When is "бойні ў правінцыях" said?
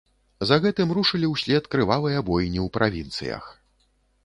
2.31-3.43